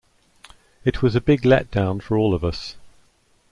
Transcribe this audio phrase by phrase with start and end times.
[0.83, 2.75] It was a big let down for all of us.